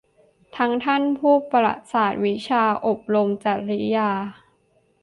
[0.57, 4.11] ทั้งท่านผู้ประสาทวิชา อบรมจริยา